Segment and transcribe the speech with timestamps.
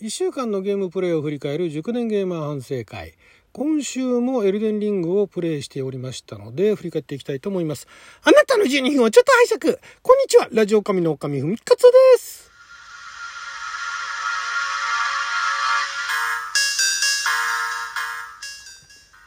[0.00, 3.14] 1週間のゲームプレイを振り返る熟年ゲーマー反省会。
[3.52, 7.88] 今週もエルデンリングをプレイしておりましたので、振り返っていきたいと思います。
[8.22, 11.88] あなたの12分をちょっと拝借こんにちはラジオ神の神ふみかつで
[12.18, 12.48] す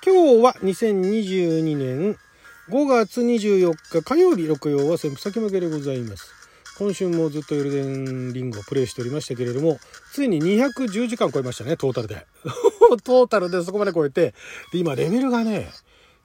[0.05, 2.17] 今日は2022年
[2.69, 6.40] 5月24日火曜日、6曜は先先負けでございます。
[6.77, 9.79] 今週もずっとエルデンリングをプレイしておりましたけれども、
[10.13, 12.25] ついに210時間超えましたね、トータルで。
[13.03, 14.33] トータルでそこまで超えて、
[14.71, 15.71] で、今レベルがね、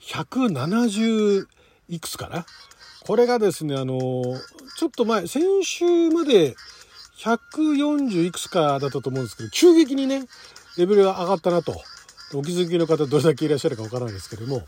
[0.01, 1.47] 170
[1.89, 2.47] いくつかな
[3.01, 4.23] これがですね、あの、
[4.77, 6.57] ちょっと前、先週まで
[7.19, 10.27] 140いくつかだったと思うんですけど、急激にね、
[10.77, 11.81] レベルが上がったなと。
[12.35, 14.63] お気づきの方どれだけいらっしゃるかわからないですけども、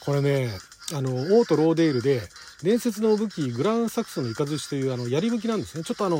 [0.00, 0.50] これね、
[0.92, 2.22] あの、オートローデールで、
[2.62, 5.84] 伝説の武器、グランサクスのイカズチというあの、槍武器なんですね。
[5.84, 6.16] ちょっとあの、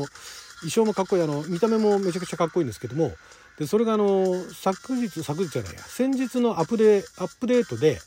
[0.59, 3.13] 衣装もかっこいい、あの、見た目もめちゃくちゃかっこいいんですけども、
[3.57, 7.99] で、それがあの、昨日、昨日じゃないや、先日のアップデアップデートで、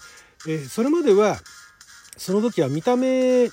[0.47, 1.39] えー、それまでは、
[2.17, 3.49] その武器は見た目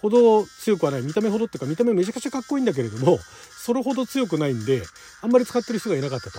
[0.00, 3.18] ほど強くはない、見た目ほどっていうか、見た目めちゃくちゃかっこいいんだけれども、
[3.56, 4.82] それほど強くないんで、
[5.22, 6.38] あんまり使ってる人がいなかったと。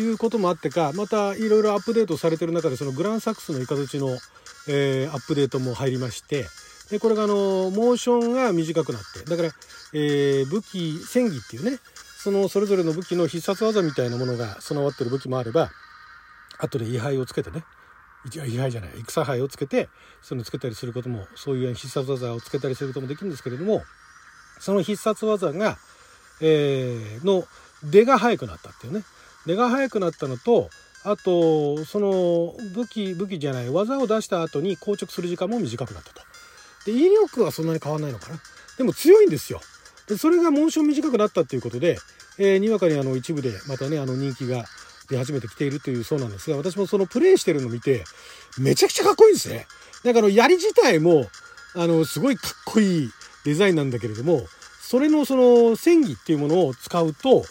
[0.00, 4.18] いうこともあってか、またいろいろアップデートされてる中で、そのグランサックスのイカズチの、
[4.68, 6.46] えー、アップデートも入りまして、
[6.94, 9.48] で、これがあの、モーションが短くなって、だから、
[9.94, 11.78] えー、武器、戦技っていうね、
[12.22, 15.72] そのそれぞれの武器の必殺技みたいなものが備わってる武器もあれば、
[16.56, 17.64] 後で位牌をつけてね、
[18.32, 19.88] 位牌じゃない、戦牌をつけて、
[20.22, 23.82] そのつけたりすることも、そういう必殺技をつけたりすることもできるんですけれども、
[24.60, 25.78] その必殺技が、
[26.40, 27.44] えー、の
[27.82, 29.02] 出が速くなったっていうね。
[29.46, 30.70] 出が速くなったのと、
[31.02, 36.33] あと、その武器、武器じゃない、技を出した後に硬直する時間も短くなったと。
[36.84, 38.38] で、威力はそんなに変わんないのかな。
[38.76, 39.60] でも強いんですよ。
[40.08, 41.98] で、それがモーション短くなったっていうことで、
[42.38, 44.64] えー、にわかにあの一部でまたね、あの人気が
[45.08, 48.04] 出始めてきているというそうなんですが、私もそのプレイしてるのを見て、
[48.58, 49.66] めちゃくちゃかっこいいんですね。
[50.04, 51.26] なんかあの、槍自体も、
[51.74, 53.10] あの、すごいかっこいい
[53.44, 54.46] デザインなんだけれども、
[54.80, 57.44] それのその戦技っていうものを使うと、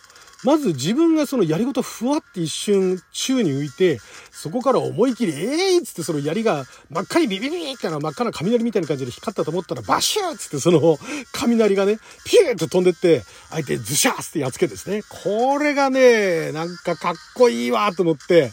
[0.44, 4.00] まず自分がその槍ごとふわって一瞬宙に浮いて、
[4.32, 10.98] そこから思い切り、えーっつってその槍が真っ赤にビビビってな真っ赤な雷みたいな感じで光ったと思ったらバシューっつってその
[11.32, 15.04] 雷がね、ピューッと飛んでって、相手ズシャーってやっつけですね。
[15.08, 18.52] これがね、なんかかっこいいわと思って、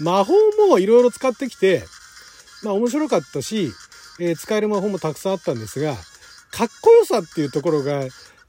[0.00, 0.34] 魔法
[0.68, 1.84] もいろいろ使ってきて、
[2.62, 3.72] まあ面白かったし、
[4.20, 5.94] えー、使える魔法もたくさんあったんですが、
[6.50, 8.04] かっこよさっていうところが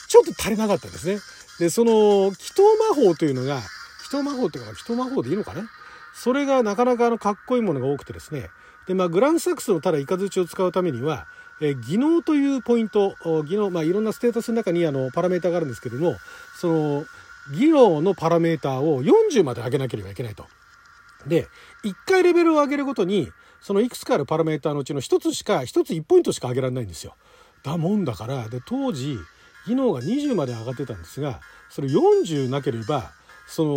[0.07, 1.17] ちょっと足りなかったですね。
[1.59, 1.91] で、その、
[2.27, 3.57] 祈祷魔法というのが、
[4.01, 5.69] 祈祷魔法っていうか、祈祷魔法でいいのかな
[6.13, 8.49] それがなかなかあの、かっこいいものが多くてですね。
[8.87, 11.27] で、まあ、グランサックスのただイカズチを使うためには、
[11.61, 13.15] え技能というポイント、
[13.47, 16.15] 技能、まあ、いろんなステータスの中にあの、パラメータがあるんですけども、
[16.59, 17.05] その、
[17.53, 20.45] 技能のパラメータを40まで上げなければいけないと。
[21.27, 21.47] で、
[21.83, 27.15] 1回レベルを上げるごとに、そのいくつかあるパラメータのうちの1つしか、1つ1ポイントしか上げられないんですよ。
[27.63, 29.17] だもんだから、で、当時、
[29.67, 31.39] 技能が20まで上がってたんですが
[31.69, 33.11] それ40なければ
[33.47, 33.75] その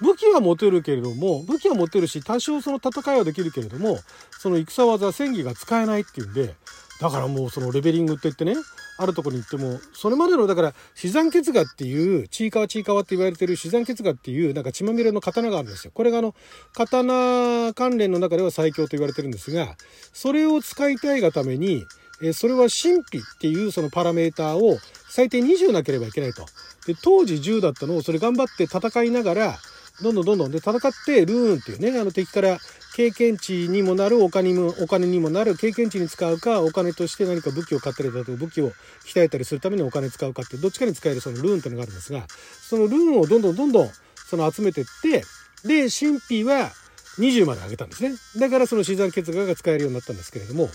[0.00, 3.98] 武器は持てるけれども武器は持てるし多少その戦いはできるけれども
[4.38, 6.54] その戦技戦技が使えないっていうんで
[7.00, 8.54] だからもうそのレベリングって言ってね
[8.98, 15.92] あるとこに行ってもそれまでのだから死山血画っていうちいかわちいかわって言われてる死山血画っていうなんか血まみれの刀があるんですよ。
[15.94, 16.34] これがあの
[16.72, 19.76] 刀関連の中では最強と言われてるんですが
[20.12, 21.84] それを使いたいがために
[22.22, 24.78] えそれは神秘っていうそのパラメーターを
[25.08, 26.46] 最低20なければいけないと。
[26.86, 29.58] で、当時10だったのをそれ頑張って戦いながら、
[30.02, 32.58] どんどんどんどんで戦ってルーンっていうね、あの敵から
[32.94, 38.72] 経験値にもなるお金にも、お金にもなる経験値に使うか、お金として何か武器を買ったりだとか武器を
[39.06, 42.26] 鍛えたりするためにお金使うかって、どっちかに使えるそのルーンっていうのがあるんですが、
[42.68, 43.90] そのルーンをどんどんどんどん
[44.28, 45.24] その集めてって、
[45.64, 46.70] で、神秘は
[47.18, 48.14] 20まで上げたんですね。
[48.36, 50.68] だからその自然血画が使えるようになったんですけれども、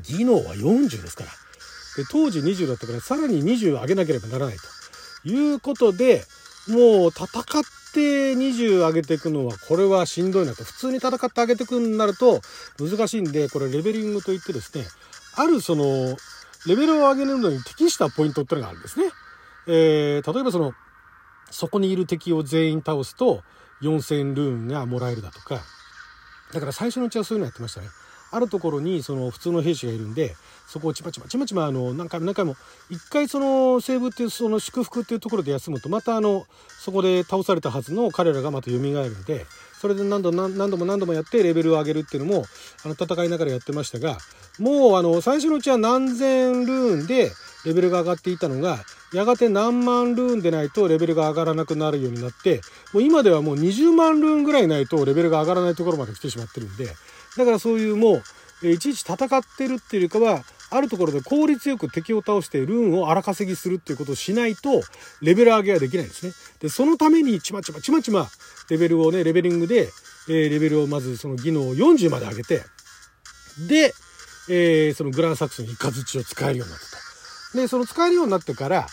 [0.00, 1.30] 技能は40ですから。
[1.96, 4.56] で、当時20だったからさらに20上げなければならない
[5.22, 6.24] ということで、
[6.68, 10.64] もう戦って20上げていくのはこれはしんどいなと。
[10.64, 12.40] 普通に戦って上げていくんなると
[12.78, 14.84] 難しいんで、これレベリングといってですね、
[15.36, 16.16] あるその、
[16.66, 19.06] レベルを上げるのに適したポイントってのがあるんですね。
[19.66, 20.72] えー、例えばその、
[21.50, 23.42] そこにいる敵を全員倒すと
[23.82, 25.60] 4000ルーンがもらえるだとか、
[26.52, 27.88] だから最初のうちはそういうのやってましたね。
[28.32, 30.34] あるところにその普通の兵士がいるんで
[30.66, 32.56] そこをちまちまちまちまあの何回も何回も
[32.90, 36.46] 一回その西部っていうその祝福っていうところで休むとまたあの
[36.80, 39.46] そこで倒されたはずの彼らがまた蘇るので
[39.80, 42.44] それで何度何度も何度もやってレベルを上げるっていうのも
[42.84, 44.16] あの戦いながらやってましたが
[44.58, 47.30] もうあの最初のうちは何千ルーンで
[47.64, 48.78] レベルが上がっていたのが
[49.12, 52.60] やがて何万ルーンでないとレベルが上がらなくなるようになって
[52.92, 56.86] もう今ではもう20万ルーンぐらいないとレベルが上がらないところまで来てしまってるんで
[57.36, 58.22] だからそういうも
[58.62, 64.82] ういちいち戦ってるっていうよりかはあるところで効率よく敵を倒してルーンを荒稼ぎするっていうことをしないと
[65.20, 66.32] レベル上げはできないんですね。
[66.60, 68.28] で、そのためにちまちまちまちま
[68.70, 69.90] レベルをね、レベリングで、
[70.28, 72.62] えー、レベルをまずその技能を40まで上げて、
[73.68, 73.94] で、
[74.48, 76.86] えー、そのグランサックスにイカズチを使えるようになった
[77.52, 77.58] と。
[77.58, 78.86] で、その使えるようになってから、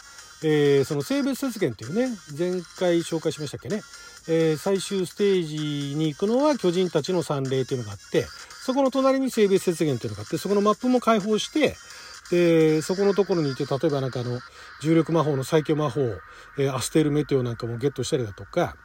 [0.44, 3.82] えー、その性別節減っていうね、前回紹介しましたっけね、
[4.28, 8.26] えー、最終ステージに行くのは巨人たちの参礼っていうのがあって、
[8.64, 11.76] そこの隣に性別節減っていうのがあって、そこのマップも開放して、
[12.32, 14.40] で、そこのところにいて、例えばなんかあの、
[14.82, 16.02] 重力魔法の最強魔法、
[16.58, 18.76] えー、アステルメテオなんかもゲットしたりだとか、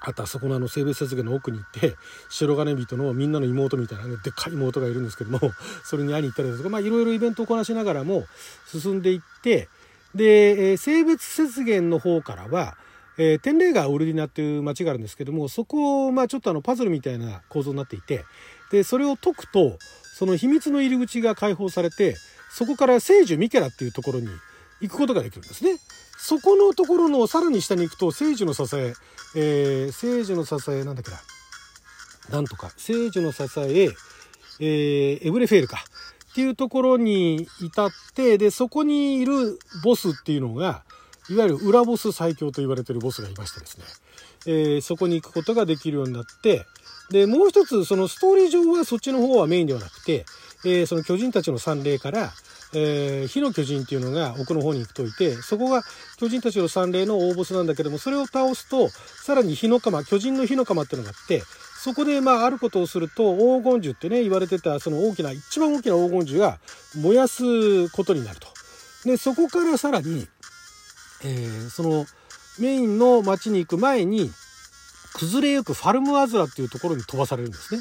[0.00, 1.96] あとはそこのあの性別節減の奥に行って
[2.28, 5.40] 白金人のみんなの妹みたいな、ね、でっかい妹がいるんですけども
[5.84, 8.26] それに会いに行ったりだとかまあいろいろイベントをこなしながらも
[8.66, 9.68] 進んでいって
[10.14, 12.76] で、えー、性別節減の方からは
[13.18, 18.24] えー、天霊川オルディナっていう町があるんですけどもそこをまあちょっとあのパズルみたいな構造になっていて
[18.70, 19.78] でそれを解くと
[20.14, 22.16] その秘密の入り口が開放されて
[22.50, 24.28] そこから聖樹ミケラっていうところに
[24.80, 25.78] 行くことができるんですね。
[26.18, 28.94] そこのところのさらに下に行くと聖樹の支え
[29.34, 31.18] えー、聖樹の支えなんだっけな
[32.30, 33.90] なんとか聖樹の支え
[34.58, 35.84] えー、エブレフェールか
[36.36, 40.82] ていうところに至ってでそこにいるボスっていうのが
[41.30, 43.84] いわゆる裏ボス最強と言われてるボスがいましてですね、
[44.46, 46.66] えー、そこに行くことができるようになって、
[47.10, 50.24] で、もう一つ、そのストーリー上はそっちの方はメインではなくて、
[50.64, 52.32] えー、その巨人たちの参礼から、
[52.74, 55.82] えー、火の巨人っていうのが奥の方に行くといて、そこが
[56.16, 61.42] 巨人たちの参礼の大ボスなんだけども、それを倒すと、さらに火の釜、巨人の火の釜っていうのがあって、
[61.86, 66.58] そこでまああることをすると黄金樹ってね言われてたその大きな一番大きな黄金樹が
[66.96, 68.48] 燃やすことになると。
[69.04, 70.26] でそこからさらに
[71.24, 72.04] えー、その
[72.58, 74.32] メインの町に行く前に
[75.14, 77.80] 崩れゆくファルムアズラっていうところに飛ばされるんですね。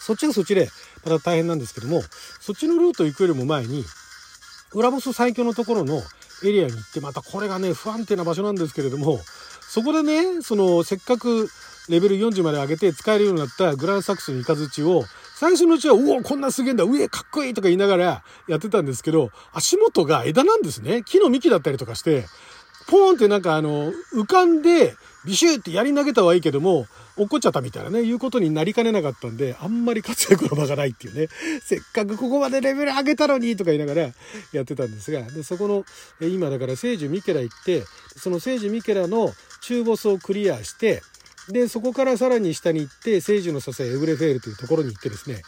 [0.00, 0.70] そっちはそっちで
[1.04, 2.00] また大変なんですけども
[2.40, 3.84] そっちのルート行くよりも前に
[4.72, 6.00] 裏ボス最強のところの
[6.44, 9.20] エリアに行ってまたこれがね不安定な場所なんですけれども
[9.68, 11.50] そこでねそのせっかく
[11.88, 15.04] レベル40まで上げて使えるようになったグランサックスのイカズチを
[15.42, 21.02] 最初のうちは、うお、こんなすげえんだ、上かっこいいとか言いながらやってたんですけど、足元が枝なんですね。
[21.04, 22.26] 木の幹だったりとかして、
[22.86, 24.94] ポーンってなんかあの、浮かんで、
[25.24, 26.86] ビシューってやり投げたはいいけども、
[27.16, 31.28] 落っこっちゃったみたいなね、いうことになりかねなかったんで、あんまり活躍の場がないっていうね、
[31.62, 34.10] せっかくここまでレベル上げたのにとか言いながら
[34.52, 35.84] やってたんですが、で、そこの、
[36.26, 37.84] 今だから聖樹ミケラ行って、
[38.16, 41.02] その聖樹ミケラの中ボスをクリアして、
[41.48, 45.42] で、そこからさらに下に行って、聖樹の支えエブレフェールというところに行ってですね、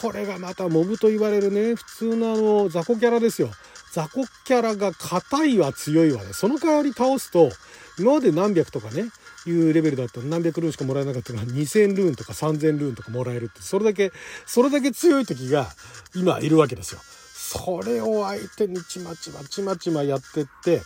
[0.00, 3.50] これがまたモブと言われるね、普通のあの、雑魚キャラですよ。
[3.92, 6.32] 雑魚キャラが硬いわ強いわね。
[6.32, 7.50] その代わり倒すと、
[7.98, 9.04] 今まで何百とかね、
[9.46, 14.12] いうレベルだったら何百ルーンしかもらえなかったのが2000ルーンとか3000ルーンとかもらえるって、それだけ、
[14.44, 15.68] それだけ強い敵が
[16.14, 17.00] 今いるわけですよ。
[17.02, 20.82] それを相手にちまちまちまちまやってって、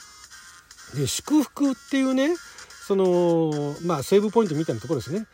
[0.95, 2.37] で、祝福っていうね、
[2.91, 5.25] その、まあ、セーブポイントみたいなところですね。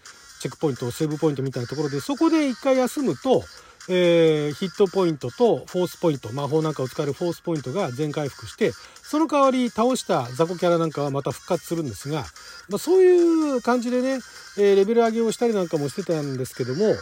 [0.43, 3.43] チェックポイント、セーブポイントみたいなところで、そこで一回休むと、
[3.89, 8.73] えー、ヒットポイントとフォースポイント、魔法なんかを使えるフォースポイントが全回復して、
[9.03, 12.27] その代わり倒した雑魚キャラなんかはまた復活するんですが、
[12.69, 14.21] まあ、そういう感じでね、
[14.59, 16.95] えー、レベル上げをしたりなんかもしてたんですけども、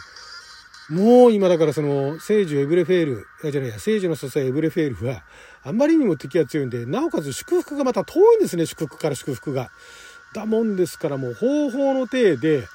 [0.89, 5.23] もう今だからその、聖樹エブレフェール、あじゃないや、聖樹の支えエブレフェールは、
[5.63, 9.71] あんまりにも敵が強いんで、なおかつ祝福がまた遠いんですね、祝福から祝福が。
[10.35, 12.67] だもんですからもう方法の体で、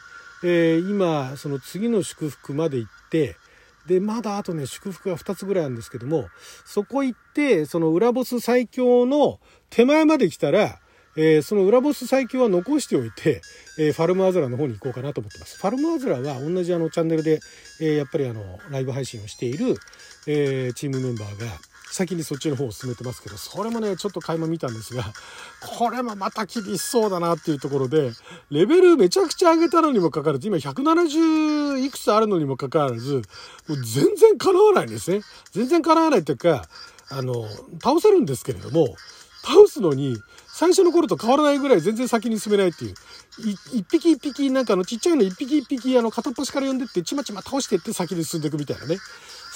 [0.43, 3.37] えー、今その次の祝福まで行って
[3.87, 6.29] でまだあとね祝福が2つぐらいあるんですけども
[6.65, 10.79] そこ行ってその裏ボス最強の手前まで来たら、
[11.17, 13.43] えー、その裏ボス最強は残しておいて、
[13.79, 15.59] えー、ファルムアズラの方に行こうかなと思ってます。
[15.59, 17.41] ファルムアズラは同じあのチャンネルで、
[17.81, 19.77] えやっぱりあのライブ配信をしている、
[20.27, 21.47] えチームメンバーが
[21.91, 25.13] 先にそっちの方を進めてますけど、それもね、ちょっと垣間見たんですが、
[25.61, 28.13] これもまた厳しそうだなっていうところで、
[28.51, 33.23] レベルめちゃくちゃ上げたのにもかかわらず、今170いくつあるのにもかかわらず、
[33.67, 35.23] もう全然叶わないんですね。
[35.53, 36.69] 全然叶わないっていうか、
[37.11, 37.47] あの、
[37.83, 38.95] 倒せるんですけれども、
[39.43, 40.17] 倒すのに
[40.47, 42.95] 最初の頃と変わらないぐらい全然先に進めないっていう。
[43.73, 48.99] 一匹一匹、なんかあのちっちゃいの一匹一匹、あの片っ端から呼んでって、ちまちま倒してって先に進んでいくみたいなね。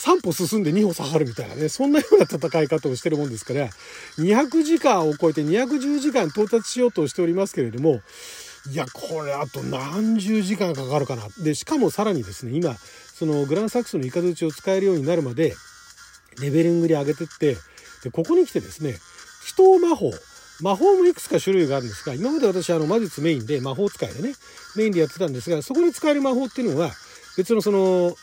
[0.05, 3.71] 3歩進んで2歩下がるみたいなね、そんなような戦い方をしてるもんですから、
[4.19, 8.03] 200時間を超えて210時間到達しようとしておりますけれども、
[8.71, 11.23] いや、これあと何十時間かかるかな。
[11.43, 12.77] で、しかもさらにですね、今、
[13.15, 15.55] そのグランサックスのイカズチを使えるようになるまで、
[16.39, 17.57] レベリングに上げてって、
[18.03, 20.11] で、ここに来てですね、祈祷魔法。
[20.61, 24.35] 魔法もいくつか種類があるんですが、今まで私あの魔術メインで魔法使いでね、
[24.77, 26.91] メインでやってたんですが、そこに使える魔法っていうのは、
[27.39, 28.15] 別のその、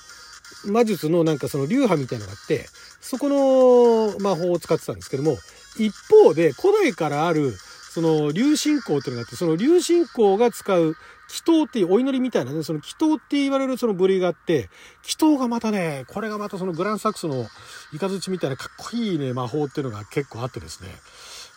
[0.66, 2.68] 魔術のなんかその流派みたいのがあって、
[3.00, 5.38] そこの魔法を使ってたんですけども、
[5.78, 7.56] 一方で古代からある
[7.94, 10.96] その流信仰っていうのがあって、その流信仰が使う
[11.32, 14.70] 祈祷っていうお祈りみたいなね、その祈祷って言われるその部類があって、
[15.04, 17.48] 祈祷がまたね、これがまたそのグランサックスの
[17.94, 20.90] イカズチみたいなかっこいいね、魔法っていうのが結構あってですね、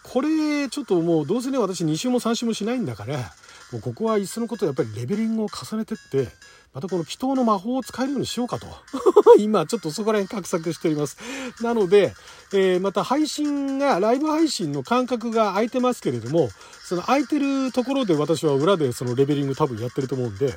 [0.02, 3.32] これちょっともうどうせね、私2週も3週もしないんだから、
[3.72, 6.28] もうここはいっそのことやっぱりレベリングを重ねてって、
[6.74, 8.66] またこの祈祷の魔法を使えるようにしようかと。
[9.38, 11.16] 今ちょっとそこら辺画策しております。
[11.60, 12.14] なので、
[12.52, 16.50] えー、また配信が、ライブ配信の間隔が空いてますけれども、
[16.84, 20.56] その空いてるところで私は裏でそのレベリング多分やってると思うんで、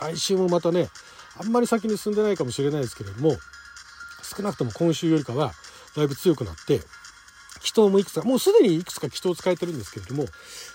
[0.00, 0.88] 来週もまたね、
[1.36, 3.36] あんまり先に進んでないかもしれないですけれども、
[4.22, 5.52] 少なくとも今週よりかは
[5.96, 6.80] だいぶ強くなって、
[7.64, 10.26] 祈祷もいくつか、もうすでにいくつか祈祷を使えてるんですけれども、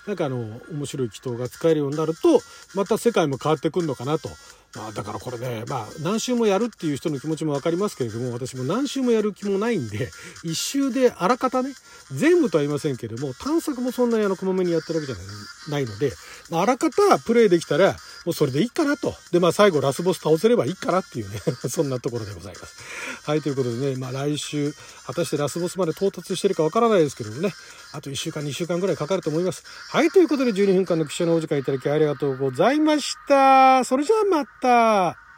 [0.07, 2.41] なんかあの、面白い祈祷が使えるようになると、
[2.73, 4.29] また世界も変わってくるのかなと。
[4.75, 10.09] まあ、だからこれね、まあ、何周もやるっていう人の気持ちも分かりますけれども、私も何周もやる気もないんで、
[10.43, 11.73] 一周であらかたね、
[12.11, 16.11] 全部とは言いませんけれども、探索もそんなにあの、こまめにやってるわけじゃないので、
[16.51, 17.95] まあ、あらかたプレイできたら、
[18.25, 19.15] もうそれでいいかなと。
[19.31, 22.75] で、まあ最後ラスボス倒せればいいかなっていうね そんなところでございます。
[23.23, 24.73] はい、ということでね、まあ来週、
[25.05, 27.53] 果たしてラスボスまで到達してるかわからないですけどもね、
[27.91, 29.63] あと1週間、2週間ぐらいかかると思います。
[29.89, 33.83] はい、ということで12分間の記者のお時間いただきありがとうございました。
[33.83, 35.28] それじゃあまた。